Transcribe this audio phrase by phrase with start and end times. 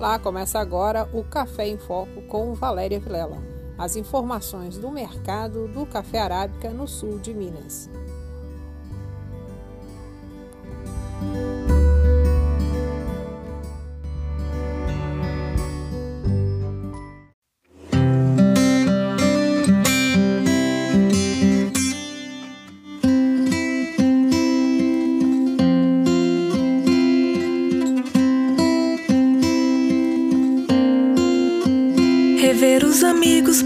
[0.00, 3.36] Olá, começa agora o Café em Foco com Valéria Vilela.
[3.76, 7.90] As informações do mercado do café arábica no sul de Minas.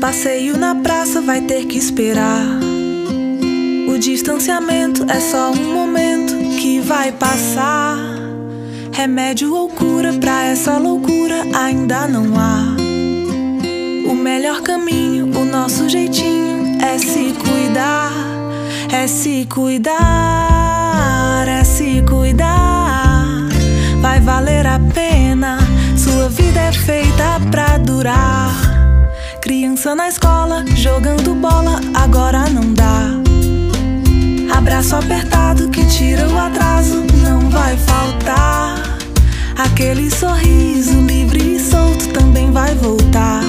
[0.04, 2.46] Passeio na praça vai ter que esperar.
[3.88, 7.96] O distanciamento é só um momento que vai passar.
[8.92, 12.76] Remédio ou cura pra essa loucura ainda não há.
[14.06, 18.12] O melhor caminho, o nosso jeitinho é se cuidar,
[18.92, 23.48] é se cuidar, é se cuidar.
[24.02, 25.56] Vai valer a pena,
[25.96, 28.63] sua vida é feita pra durar.
[29.44, 33.10] Criança na escola, jogando bola, agora não dá.
[34.56, 38.96] Abraço apertado que tira o atraso, não vai faltar.
[39.54, 43.42] Aquele sorriso livre e solto também vai voltar.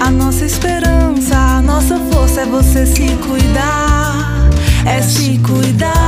[0.00, 4.50] A nossa esperança, a nossa força é você se cuidar.
[4.84, 6.03] É se cuidar,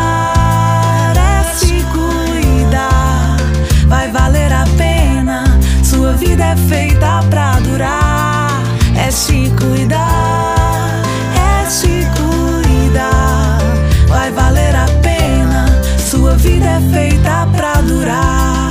[9.27, 11.03] se cuidar,
[11.35, 13.59] é se cuidar.
[14.07, 15.67] Vai valer a pena,
[15.99, 18.69] sua vida é feita pra durar.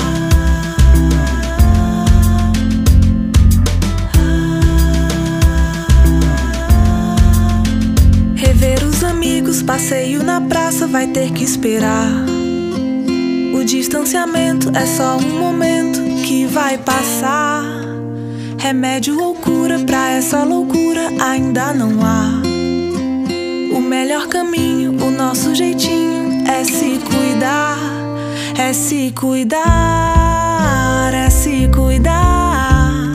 [8.35, 12.09] Rever os amigos, passeio na praça vai ter que esperar.
[13.53, 17.84] O distanciamento é só um momento que vai passar.
[18.65, 22.41] Remédio ou cura pra essa loucura ainda não há.
[23.77, 27.77] O melhor caminho, o nosso jeitinho é se cuidar,
[28.57, 29.61] é se cuidar,
[31.13, 33.13] é se cuidar.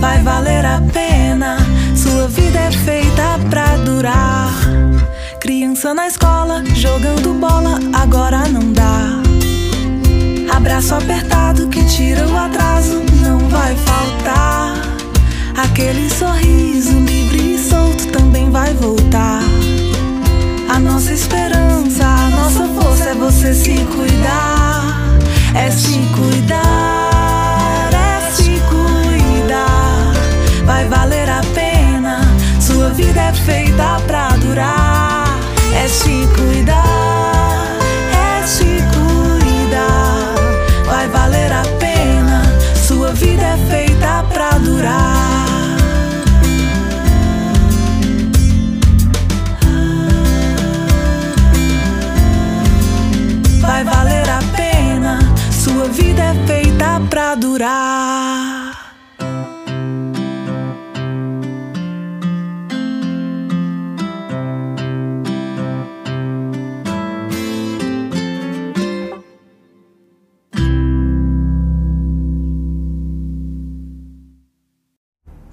[0.00, 1.58] Vai valer a pena,
[1.94, 4.52] sua vida é feita pra durar.
[5.38, 9.22] Criança na escola, jogando bola, agora não dá.
[10.52, 14.74] Abraço apertado que tira o atraso, não vai faltar.
[15.56, 19.42] Aquele sorriso livre e solto também vai voltar.
[20.68, 25.18] A nossa esperança, a nossa força é você se cuidar.
[25.54, 30.12] É se cuidar, é se cuidar.
[30.64, 31.17] Vai valer
[57.58, 58.94] pra durar.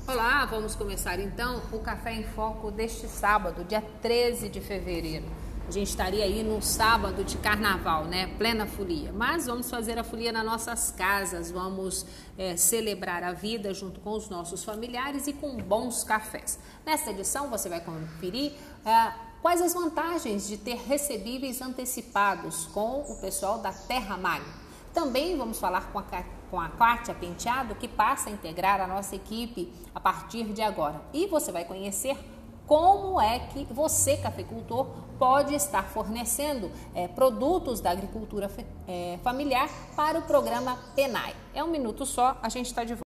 [0.08, 5.26] Olá, vamos começar então o Café em Foco deste sábado, dia 13 de fevereiro.
[5.68, 8.28] A gente estaria aí no sábado de carnaval, né?
[8.38, 9.12] Plena folia.
[9.12, 12.06] Mas vamos fazer a folia nas nossas casas, vamos
[12.38, 16.59] é, celebrar a vida junto com os nossos familiares e com bons cafés.
[16.86, 18.52] Nesta edição você vai conferir
[18.86, 19.12] é,
[19.42, 24.53] quais as vantagens de ter recebíveis antecipados com o pessoal da Terra Magna.
[24.94, 26.03] Também vamos falar com a,
[26.52, 31.02] com a Kátia Penteado, que passa a integrar a nossa equipe a partir de agora.
[31.12, 32.16] E você vai conhecer
[32.68, 34.88] como é que você, cafeicultor,
[35.20, 38.50] pode estar fornecendo é, produtos da agricultura
[38.88, 41.35] é, familiar para o programa PENAI.
[41.53, 43.06] É um minuto só, a gente está de volta.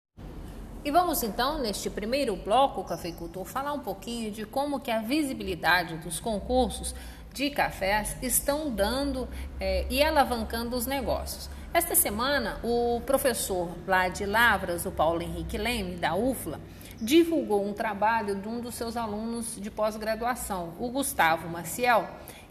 [0.85, 5.97] E vamos então, neste primeiro bloco, cafeicultor, falar um pouquinho de como que a visibilidade
[5.97, 6.95] dos concursos
[7.33, 11.51] de cafés estão dando é, e alavancando os negócios.
[11.75, 16.61] Esta semana, o professor lá de Lavras, o Paulo Henrique Leme, da UFLA,
[17.01, 22.09] divulgou um trabalho de um dos seus alunos de pós-graduação, o Gustavo Maciel,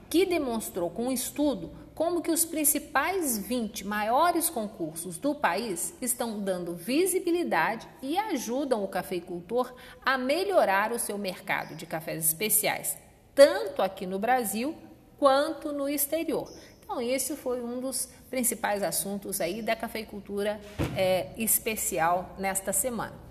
[0.10, 6.42] que demonstrou com um estudo como que os principais 20 maiores concursos do país estão
[6.42, 9.74] dando visibilidade e ajudam o cafeicultor
[10.06, 12.98] a melhorar o seu mercado de cafés especiais,
[13.34, 14.76] tanto aqui no Brasil
[15.18, 16.52] quanto no exterior.
[16.84, 20.60] Então, esse foi um dos principais assuntos aí da cafeicultura
[20.96, 23.25] é, especial nesta semana.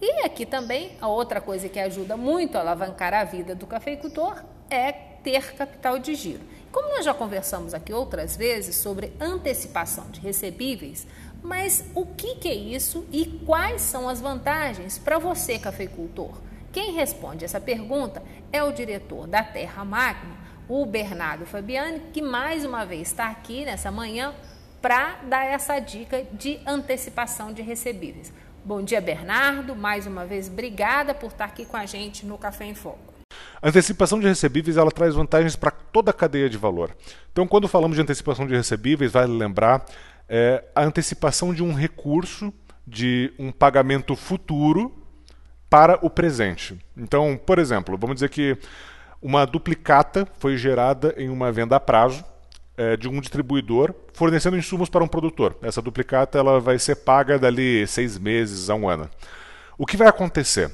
[0.00, 4.42] E aqui também, a outra coisa que ajuda muito a alavancar a vida do cafeicultor
[4.68, 6.42] é ter capital de giro.
[6.70, 11.06] Como nós já conversamos aqui outras vezes sobre antecipação de recebíveis,
[11.42, 16.40] mas o que, que é isso e quais são as vantagens para você, cafeicultor?
[16.72, 20.36] Quem responde essa pergunta é o diretor da Terra Magna,
[20.68, 24.34] o Bernardo Fabiani, que mais uma vez está aqui nessa manhã
[24.82, 28.32] para dar essa dica de antecipação de recebíveis.
[28.66, 29.76] Bom dia, Bernardo.
[29.76, 33.12] Mais uma vez, obrigada por estar aqui com a gente no Café em Foco.
[33.60, 36.96] A antecipação de recebíveis ela traz vantagens para toda a cadeia de valor.
[37.30, 39.84] Então, quando falamos de antecipação de recebíveis, vale lembrar
[40.26, 42.54] é, a antecipação de um recurso
[42.86, 44.96] de um pagamento futuro
[45.68, 46.78] para o presente.
[46.96, 48.56] Então, por exemplo, vamos dizer que
[49.20, 52.24] uma duplicata foi gerada em uma venda a prazo
[52.76, 55.56] é, de um distribuidor fornecendo insumos para um produtor.
[55.62, 59.08] Essa duplicata ela vai ser paga dali seis meses a um ano.
[59.78, 60.70] O que vai acontecer?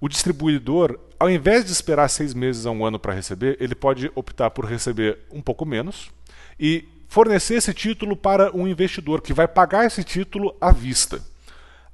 [0.00, 4.10] O distribuidor, ao invés de esperar seis meses a um ano para receber, ele pode
[4.14, 6.10] optar por receber um pouco menos
[6.58, 11.20] e fornecer esse título para um investidor que vai pagar esse título à vista.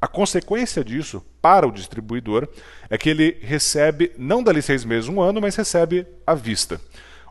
[0.01, 2.49] A consequência disso para o distribuidor
[2.89, 6.81] é que ele recebe, não dali seis meses, um ano, mas recebe à vista.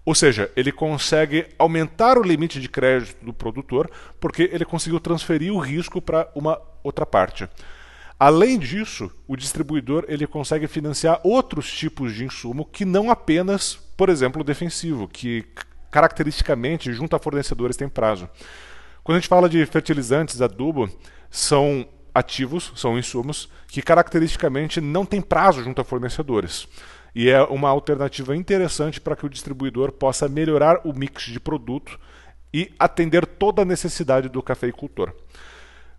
[0.07, 5.53] Ou seja, ele consegue aumentar o limite de crédito do produtor porque ele conseguiu transferir
[5.53, 7.45] o risco para uma outra parte.
[8.17, 14.07] Além disso, o distribuidor ele consegue financiar outros tipos de insumo que não apenas, por
[14.07, 15.43] exemplo, o defensivo, que
[15.91, 18.29] caracteristicamente, junto a fornecedores, tem prazo.
[19.03, 20.89] Quando a gente fala de fertilizantes, adubo,
[21.29, 26.65] são ativos, são insumos, que caracteristicamente não têm prazo junto a fornecedores
[27.17, 31.99] e é uma alternativa interessante para que o distribuidor possa melhorar o mix de produto
[32.53, 35.11] e atender toda a necessidade do cafeicultor.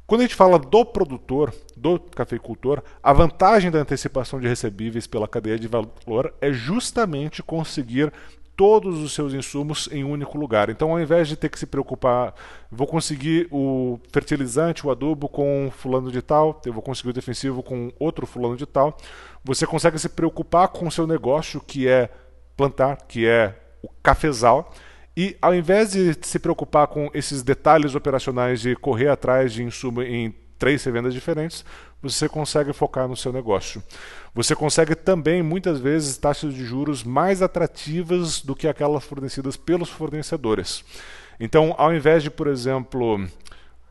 [0.06, 5.26] Quando a gente fala do produtor, do cafeicultor, a vantagem da antecipação de recebíveis pela
[5.26, 8.12] cadeia de valor é justamente conseguir
[8.58, 10.69] todos os seus insumos em um único lugar.
[10.69, 12.34] Então, ao invés de ter que se preocupar,
[12.69, 17.62] vou conseguir o fertilizante, o adubo com fulano de tal, eu vou conseguir o defensivo
[17.62, 18.96] com outro fulano de tal,
[19.44, 22.10] você consegue se preocupar com o seu negócio, que é
[22.56, 24.75] plantar, que é o cafezal,
[25.16, 30.02] e ao invés de se preocupar com esses detalhes operacionais de correr atrás de insumo
[30.02, 31.64] em três revendas diferentes,
[32.03, 33.83] você consegue focar no seu negócio.
[34.35, 39.89] Você consegue também, muitas vezes, taxas de juros mais atrativas do que aquelas fornecidas pelos
[39.89, 40.85] fornecedores.
[41.41, 43.27] Então, ao invés de, por exemplo,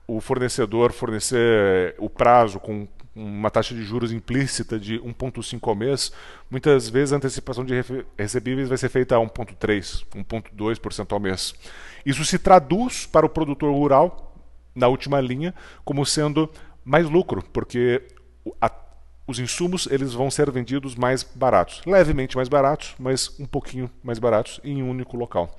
[0.07, 6.11] o fornecedor fornecer o prazo com uma taxa de juros implícita de 1,5 ao mês,
[6.51, 7.73] muitas vezes a antecipação de
[8.17, 11.55] recebíveis vai ser feita a 1,3%, 1,2% ao mês.
[12.05, 14.27] Isso se traduz para o produtor rural,
[14.75, 16.47] na última linha, como sendo
[16.87, 18.01] mais lucro, porque
[18.61, 18.71] a,
[19.27, 24.17] os insumos eles vão ser vendidos mais baratos, levemente mais baratos, mas um pouquinho mais
[24.17, 25.53] baratos em um único local.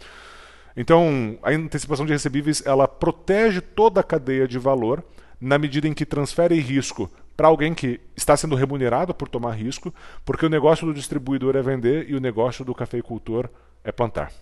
[0.74, 5.04] Então, a antecipação de recebíveis ela protege toda a cadeia de valor
[5.38, 9.94] na medida em que transfere risco para alguém que está sendo remunerado por tomar risco,
[10.24, 13.48] porque o negócio do distribuidor é vender e o negócio do cafeicultor
[13.84, 14.32] é plantar.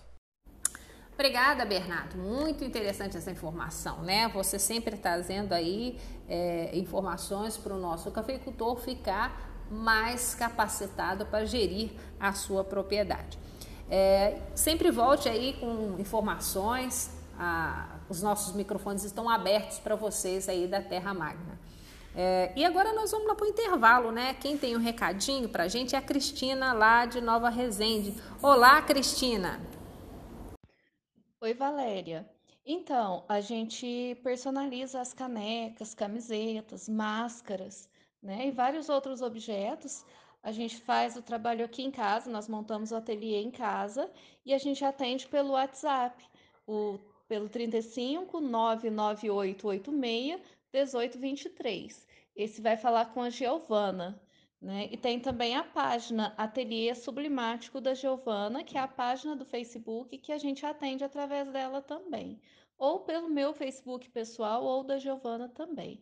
[1.17, 2.15] Obrigada, Bernardo.
[2.15, 4.27] Muito interessante essa informação, né?
[4.27, 11.89] Você sempre trazendo aí é, informações para o nosso cafeicultor ficar mais capacitado para gerir
[12.19, 13.39] a sua propriedade.
[13.89, 17.09] É, sempre volte aí com informações.
[18.07, 21.59] os nossos microfones estão abertos para vocês aí da Terra Magna.
[22.15, 24.35] É, e agora nós vamos lá para o intervalo, né?
[24.35, 28.13] Quem tem um recadinho para a gente é a Cristina lá de Nova Resende.
[28.39, 29.76] Olá, Cristina!
[31.39, 32.27] Oi, Valéria.
[32.65, 37.87] Então, a gente personaliza as canecas, camisetas, máscaras,
[38.23, 38.47] né?
[38.47, 40.03] E vários outros objetos.
[40.41, 44.11] A gente faz o trabalho aqui em casa, nós montamos o ateliê em casa
[44.43, 46.23] e a gente atende pelo WhatsApp,
[46.65, 50.41] o, pelo 35 99886
[50.73, 52.07] 1823.
[52.35, 54.19] Esse vai falar com a Giovana.
[54.61, 54.89] Né?
[54.91, 60.17] E tem também a página Ateliê Sublimático da Giovana, que é a página do Facebook
[60.17, 62.39] que a gente atende através dela também.
[62.77, 66.01] Ou pelo meu Facebook pessoal ou da Giovana também.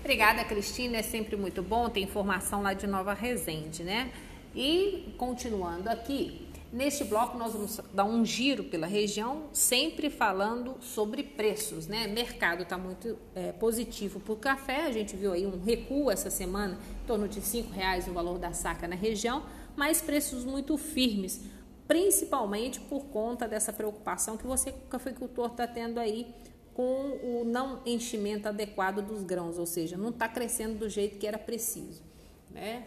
[0.00, 0.98] Obrigada, Cristina.
[0.98, 4.12] É sempre muito bom ter informação lá de Nova Resende, né?
[4.54, 11.22] E continuando aqui, Neste bloco, nós vamos dar um giro pela região, sempre falando sobre
[11.22, 12.06] preços, né?
[12.06, 16.30] Mercado está muito é, positivo para o café, a gente viu aí um recuo essa
[16.30, 19.44] semana, em torno de R$ reais o valor da saca na região,
[19.76, 21.40] mas preços muito firmes
[21.88, 26.32] principalmente por conta dessa preocupação que você, cafeicultor, está tendo aí
[26.74, 31.26] com o não enchimento adequado dos grãos, ou seja, não está crescendo do jeito que
[31.26, 32.02] era preciso.
[32.50, 32.86] Né?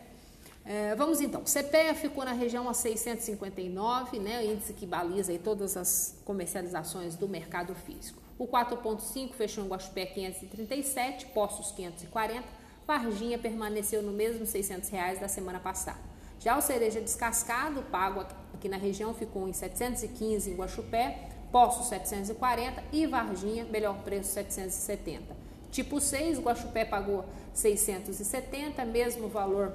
[0.64, 5.76] É, vamos então, CPEA ficou na região a 659, né, índice que baliza aí todas
[5.76, 8.22] as comercializações do mercado físico.
[8.38, 12.44] O 4.5 fechou em Guaxupé 537, Poços 540,
[12.86, 16.00] Varginha permaneceu no mesmo 600 reais da semana passada.
[16.40, 22.84] Já o cereja descascado, pago aqui na região, ficou em 715 em Guaxupé, Poços 740
[22.92, 25.36] e Varginha, melhor preço 770.
[25.70, 29.72] Tipo 6, Guaxupé pagou 670, mesmo valor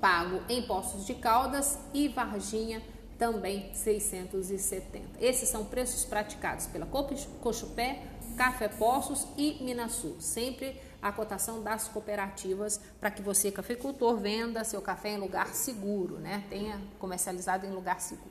[0.00, 2.82] pago em Poços de Caldas e Varginha
[3.18, 5.18] também 670.
[5.20, 8.02] Esses são preços praticados pela Cochupé,
[8.36, 10.16] Café Poços e Minasul.
[10.18, 16.18] Sempre a cotação das cooperativas para que você, cafeicultor, venda seu café em lugar seguro,
[16.18, 16.44] né?
[16.48, 18.30] Tenha comercializado em lugar seguro.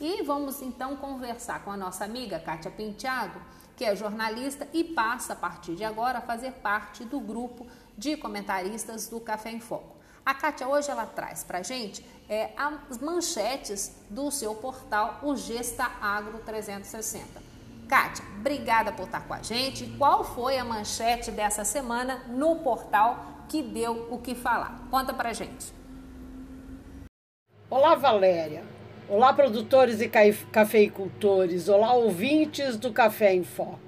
[0.00, 3.40] E vamos então conversar com a nossa amiga Kátia Penteado,
[3.76, 8.16] que é jornalista e passa a partir de agora a fazer parte do grupo de
[8.16, 9.93] comentaristas do Café em Foco.
[10.26, 15.84] A Kátia hoje ela traz para gente é, as manchetes do seu portal, o Gesta
[16.00, 17.42] Agro 360.
[17.86, 19.86] Kátia, obrigada por estar com a gente.
[19.98, 24.88] Qual foi a manchete dessa semana no portal que deu o que falar?
[24.90, 25.74] Conta para gente.
[27.68, 28.64] Olá, Valéria.
[29.06, 31.68] Olá, produtores e cafeicultores.
[31.68, 33.83] Olá, ouvintes do Café em Foco.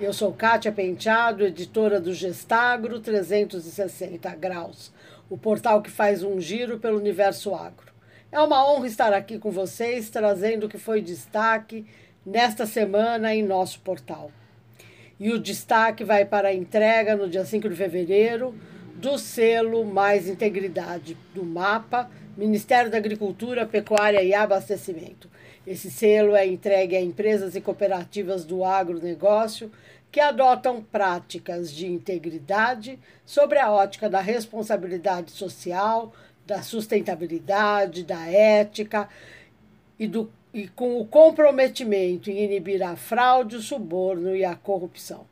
[0.00, 4.92] Eu sou Kátia Penteado, editora do Gestagro 360 Graus
[5.32, 7.90] o portal que faz um giro pelo universo agro.
[8.30, 11.86] É uma honra estar aqui com vocês, trazendo o que foi destaque
[12.24, 14.30] nesta semana em nosso portal.
[15.18, 18.54] E o destaque vai para a entrega no dia 5 de fevereiro
[18.94, 25.30] do selo Mais Integridade do MAPA, Ministério da Agricultura, Pecuária e Abastecimento.
[25.66, 29.70] Esse selo é entregue a empresas e cooperativas do agronegócio
[30.10, 36.12] que adotam práticas de integridade sobre a ótica da responsabilidade social,
[36.46, 39.08] da sustentabilidade, da ética
[39.98, 45.26] e, do, e com o comprometimento em inibir a fraude, o suborno e a corrupção.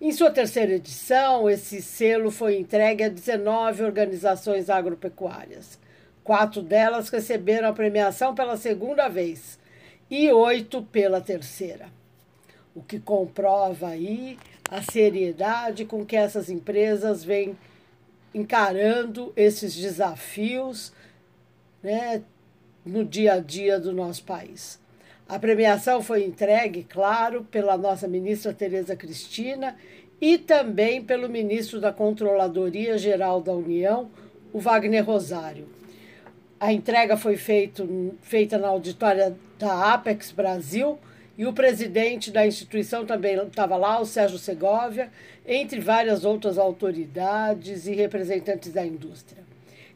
[0.00, 5.78] Em sua terceira edição, esse selo foi entregue a 19 organizações agropecuárias.
[6.26, 9.58] Quatro delas receberam a premiação pela segunda vez
[10.10, 11.88] e oito pela terceira
[12.76, 14.38] o que comprova aí
[14.70, 17.56] a seriedade com que essas empresas vêm
[18.34, 20.92] encarando esses desafios
[21.82, 22.22] né,
[22.84, 24.78] no dia a dia do nosso país.
[25.26, 29.74] A premiação foi entregue, claro, pela nossa ministra Tereza Cristina
[30.20, 34.10] e também pelo ministro da Controladoria Geral da União,
[34.52, 35.66] o Wagner Rosário.
[36.58, 40.98] A entrega foi feito, feita na auditória da Apex Brasil,
[41.36, 45.10] e o presidente da instituição também estava lá, o Sérgio Segovia,
[45.46, 49.42] entre várias outras autoridades e representantes da indústria.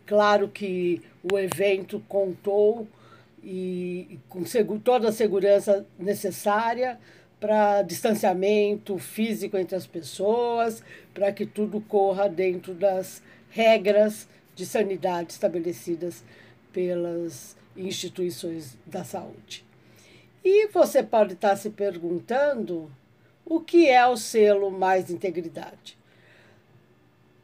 [0.04, 1.00] Claro que
[1.32, 2.86] o evento contou
[3.42, 6.98] e com toda a segurança necessária
[7.40, 10.82] para distanciamento físico entre as pessoas,
[11.14, 16.22] para que tudo corra dentro das regras de sanidade estabelecidas
[16.72, 19.64] pelas instituições da saúde.
[20.44, 22.90] E você pode estar se perguntando
[23.44, 25.98] o que é o selo Mais Integridade.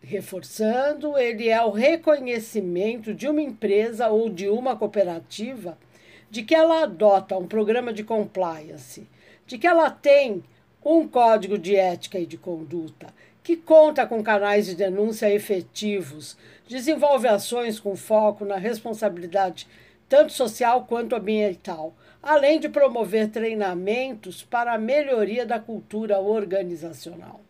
[0.00, 5.76] Reforçando, ele é o reconhecimento de uma empresa ou de uma cooperativa
[6.30, 9.06] de que ela adota um programa de compliance,
[9.46, 10.44] de que ela tem
[10.88, 13.08] um código de ética e de conduta,
[13.42, 16.36] que conta com canais de denúncia efetivos,
[16.68, 19.66] desenvolve ações com foco na responsabilidade
[20.08, 27.40] tanto social quanto ambiental, além de promover treinamentos para a melhoria da cultura organizacional.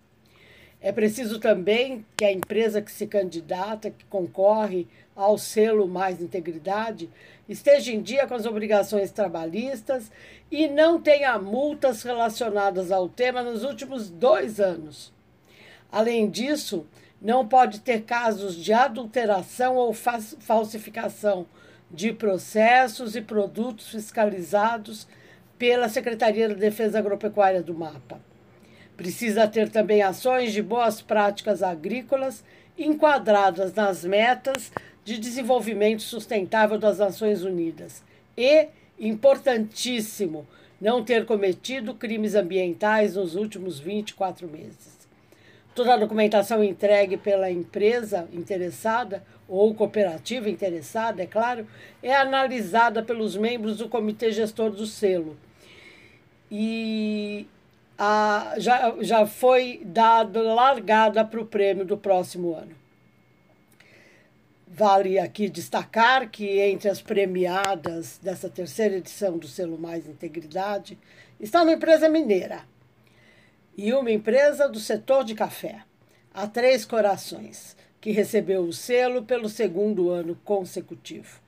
[0.81, 7.09] É preciso também que a empresa que se candidata, que concorre ao selo Mais Integridade,
[7.49, 10.13] esteja em dia com as obrigações trabalhistas
[10.51, 15.13] e não tenha multas relacionadas ao tema nos últimos dois anos.
[15.91, 16.87] Além disso,
[17.21, 21.47] não pode ter casos de adulteração ou falsificação
[21.91, 25.09] de processos e produtos fiscalizados
[25.59, 28.21] pela Secretaria da Defesa Agropecuária do MAPA.
[28.97, 32.45] Precisa ter também ações de boas práticas agrícolas
[32.79, 34.71] enquadradas nas metas
[35.07, 38.03] de desenvolvimento sustentável das Nações Unidas
[38.37, 38.67] e,
[38.99, 40.45] importantíssimo,
[40.81, 44.97] não ter cometido crimes ambientais nos últimos 24 meses.
[45.77, 51.69] toda a documentação entregue pela empresa interessada ou cooperativa interessada, é claro,
[52.03, 55.37] é analisada pelos membros do comitê gestor do selo.
[56.51, 57.47] E
[57.97, 62.86] a, já, já foi dada largada para o prêmio do próximo ano.
[64.79, 70.99] Vale aqui destacar que entre as premiadas dessa terceira edição do selo Mais Integridade
[71.41, 72.61] está uma empresa mineira
[73.75, 75.83] e uma empresa do setor de café,
[76.31, 81.41] a Três Corações, que recebeu o selo pelo segundo ano consecutivo.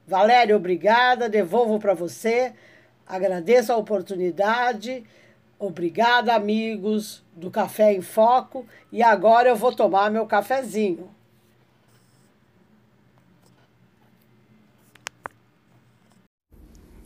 [0.08, 2.54] Valéria, obrigada, devolvo para você.
[3.08, 5.06] Agradeço a oportunidade.
[5.58, 8.66] Obrigada, amigos do Café em Foco.
[8.92, 11.10] E agora eu vou tomar meu cafezinho.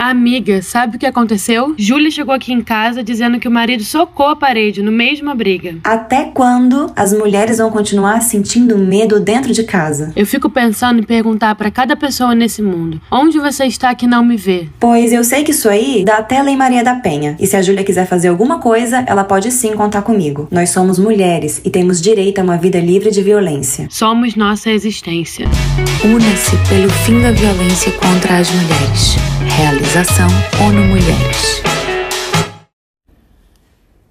[0.00, 1.74] Amiga, sabe o que aconteceu?
[1.76, 5.74] Júlia chegou aqui em casa dizendo que o marido socou a parede no mesma briga.
[5.82, 10.12] Até quando as mulheres vão continuar sentindo medo dentro de casa?
[10.14, 14.24] Eu fico pensando em perguntar para cada pessoa nesse mundo: onde você está que não
[14.24, 14.68] me vê?
[14.78, 17.36] Pois eu sei que isso aí dá até Lei Maria da Penha.
[17.40, 20.46] E se a Júlia quiser fazer alguma coisa, ela pode sim contar comigo.
[20.48, 23.88] Nós somos mulheres e temos direito a uma vida livre de violência.
[23.90, 25.48] Somos nossa existência.
[26.04, 29.16] Una-se pelo fim da violência contra as mulheres.
[29.88, 30.28] Realização
[30.66, 31.62] ONU Mulheres.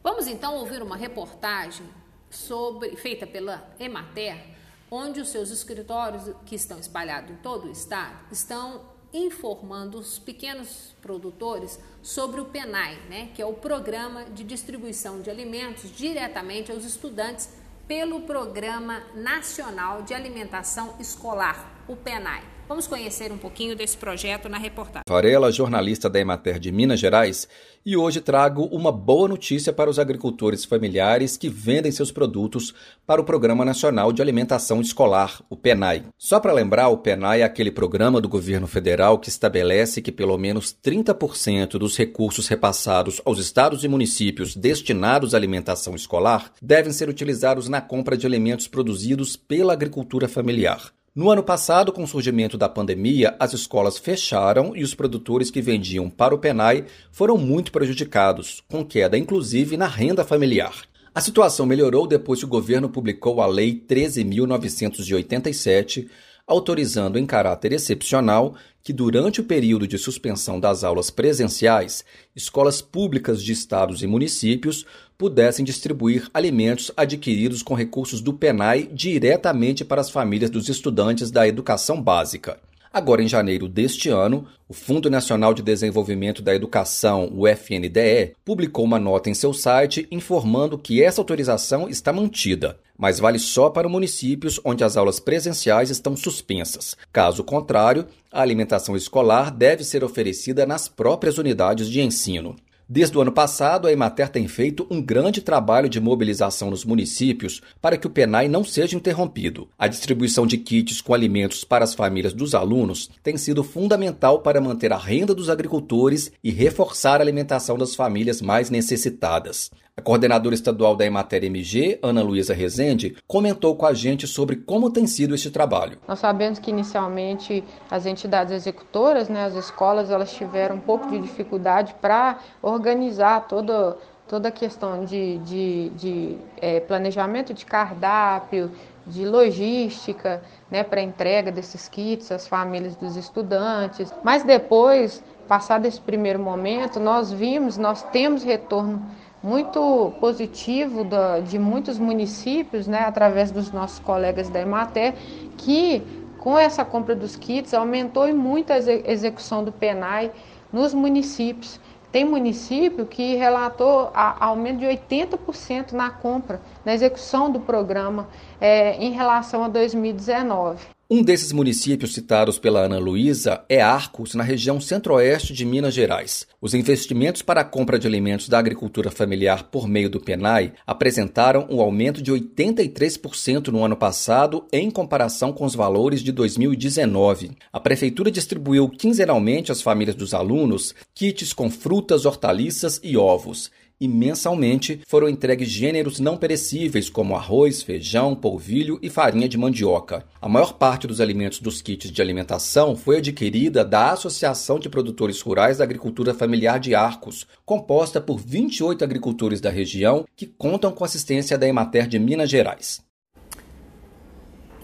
[0.01, 1.85] Vamos então ouvir uma reportagem
[2.31, 4.43] sobre, feita pela Emater,
[4.89, 8.81] onde os seus escritórios, que estão espalhados em todo o estado, estão
[9.13, 15.29] informando os pequenos produtores sobre o PENAI, né, que é o Programa de Distribuição de
[15.29, 17.49] Alimentos diretamente aos estudantes
[17.87, 22.56] pelo Programa Nacional de Alimentação Escolar, o PENAI.
[22.67, 25.03] Vamos conhecer um pouquinho desse projeto na reportagem.
[25.07, 27.47] Varela, jornalista da Emater de Minas Gerais,
[27.85, 32.73] e hoje trago uma boa notícia para os agricultores familiares que vendem seus produtos
[33.05, 36.03] para o Programa Nacional de Alimentação Escolar, o PENAI.
[36.17, 40.37] Só para lembrar, o PENAI é aquele programa do governo federal que estabelece que pelo
[40.37, 47.07] menos 30% dos recursos repassados aos estados e municípios destinados à alimentação escolar devem ser
[47.07, 50.91] utilizados na compra de alimentos produzidos pela agricultura familiar.
[51.17, 55.63] No ano passado, com o surgimento da pandemia, as escolas fecharam e os produtores que
[55.63, 60.83] vendiam para o Penai foram muito prejudicados, com queda inclusive na renda familiar.
[61.15, 66.07] A situação melhorou depois que o governo publicou a Lei 13.987,
[66.47, 73.43] autorizando em caráter excepcional que, durante o período de suspensão das aulas presenciais, escolas públicas
[73.43, 74.85] de estados e municípios
[75.17, 81.45] pudessem distribuir alimentos adquiridos com recursos do PENAI diretamente para as famílias dos estudantes da
[81.45, 82.57] educação básica.
[82.97, 88.83] Agora, em janeiro deste ano, o Fundo Nacional de Desenvolvimento da Educação, o FNDE, publicou
[88.83, 93.87] uma nota em seu site informando que essa autorização está mantida, mas vale só para
[93.87, 96.97] municípios onde as aulas presenciais estão suspensas.
[97.13, 102.55] Caso contrário, a alimentação escolar deve ser oferecida nas próprias unidades de ensino.
[102.89, 107.61] Desde o ano passado, a Emater tem feito um grande trabalho de mobilização nos municípios
[107.81, 109.67] para que o PENAI não seja interrompido.
[109.77, 114.61] A distribuição de kits com alimentos para as famílias dos alunos tem sido fundamental para
[114.61, 119.69] manter a renda dos agricultores e reforçar a alimentação das famílias mais necessitadas.
[119.99, 124.91] A coordenadora estadual da Emater MG, Ana Luísa Rezende, comentou com a gente sobre como
[124.91, 125.97] tem sido este trabalho.
[126.07, 131.19] Nós sabemos que inicialmente as entidades executoras, né, as escolas, elas tiveram um pouco de
[131.19, 138.69] dificuldade para organizar todo toda a questão de, de, de é, planejamento de cardápio,
[139.05, 144.13] de logística, né, para entrega desses kits às famílias dos estudantes.
[144.21, 149.01] Mas depois, passado esse primeiro momento, nós vimos, nós temos retorno
[149.47, 155.13] muito positivo da, de muitos municípios, né, através dos nossos colegas da Emater,
[155.55, 156.03] que
[156.37, 160.31] com essa compra dos kits aumentou muito a execução do PENAI
[160.71, 161.79] nos municípios.
[162.11, 168.27] Tem município que relatou aumento de 80% na compra, na execução do programa
[168.59, 170.96] é, em relação a 2019.
[171.09, 176.45] Um desses municípios citados pela Ana Luísa é Arcos, na região centro-oeste de Minas Gerais.
[176.59, 181.65] Os investimentos para a compra de alimentos da agricultura familiar por meio do PENAI apresentaram
[181.69, 187.51] um aumento de 83% no ano passado em comparação com os valores de 2019.
[187.71, 194.07] A prefeitura distribuiu quinzenalmente às famílias dos alunos kits com frutas, hortaliças e ovos e
[194.07, 200.25] mensalmente foram entregues gêneros não perecíveis como arroz, feijão, polvilho e farinha de mandioca.
[200.41, 205.41] A maior parte dos alimentos dos kits de alimentação foi adquirida da Associação de Produtores
[205.41, 211.03] Rurais da Agricultura Familiar de Arcos, composta por 28 agricultores da região que contam com
[211.03, 213.05] assistência da Emater de Minas Gerais.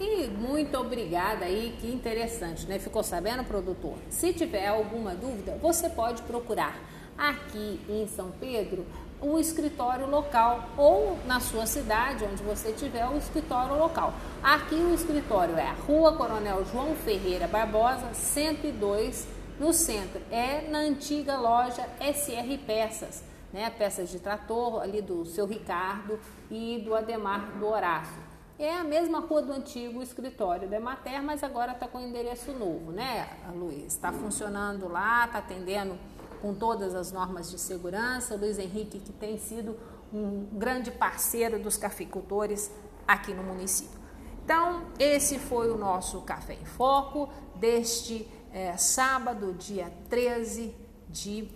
[0.00, 2.78] E muito obrigada aí, que interessante, né?
[2.78, 3.94] Ficou sabendo, produtor?
[4.10, 6.78] Se tiver alguma dúvida, você pode procurar
[7.16, 8.84] aqui em São Pedro
[9.20, 14.12] o escritório local ou na sua cidade, onde você tiver o escritório local.
[14.42, 19.26] Aqui o escritório é a Rua Coronel João Ferreira Barbosa, 102,
[19.58, 20.20] no centro.
[20.30, 23.70] É na antiga loja SR Peças, né?
[23.70, 26.18] Peças de trator ali do seu Ricardo
[26.50, 28.34] e do Ademar do Horácio.
[28.56, 32.92] É a mesma rua do antigo escritório da Emater, mas agora está com endereço novo,
[32.92, 33.86] né, Luiz?
[33.86, 35.98] Está funcionando lá, está atendendo
[36.44, 38.36] com todas as normas de segurança.
[38.36, 39.78] Luiz Henrique, que tem sido
[40.12, 42.70] um grande parceiro dos cafeicultores
[43.08, 43.98] aqui no município.
[44.44, 50.76] Então, esse foi o nosso Café em Foco deste é, sábado, dia 13
[51.08, 51.48] de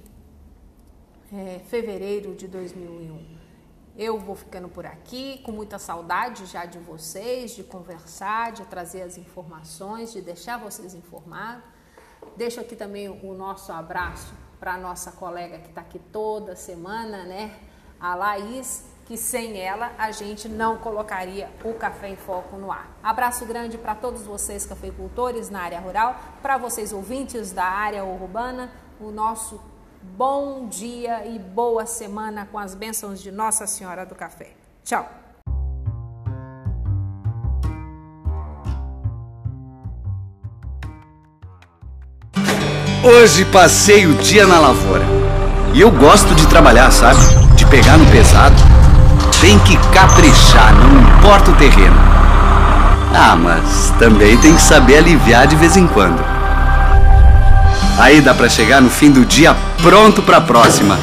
[1.35, 3.37] é, fevereiro de 2001.
[3.95, 9.03] Eu vou ficando por aqui com muita saudade já de vocês, de conversar, de trazer
[9.03, 11.63] as informações, de deixar vocês informados.
[12.39, 17.25] Deixo aqui também o nosso abraço para a nossa colega que está aqui toda semana,
[17.25, 17.55] né?
[18.01, 22.89] A Laís, que sem ela a gente não colocaria o Café em Foco no ar.
[23.03, 28.71] Abraço grande para todos vocês cafeicultores na área rural, para vocês ouvintes da área urbana,
[29.01, 29.61] o nosso
[30.03, 34.53] bom dia e boa semana com as bênçãos de Nossa Senhora do Café.
[34.85, 35.28] Tchau!
[43.09, 45.03] Hoje passei o dia na lavoura.
[45.73, 47.19] E eu gosto de trabalhar, sabe?
[47.55, 48.55] De pegar no pesado.
[49.41, 51.97] Tem que caprichar, não importa o terreno.
[53.15, 56.23] Ah, mas também tem que saber aliviar de vez em quando.
[57.99, 60.99] Aí dá para chegar no fim do dia pronto para a próxima.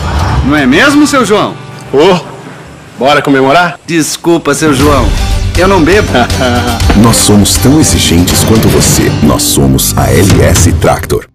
[0.46, 1.56] Não é mesmo, seu João?
[1.92, 3.80] Ô, oh, bora comemorar?
[3.88, 5.10] Desculpa, seu João.
[5.58, 6.08] Eu não bebo.
[7.02, 9.12] Nós somos tão exigentes quanto você.
[9.24, 11.26] Nós somos a LS Tractor.